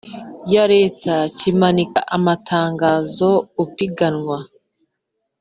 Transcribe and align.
ya 0.53 0.63
Leta 0.73 1.15
kimanika 1.37 1.99
amatangazo 2.17 3.29
Upiganwa 3.63 4.37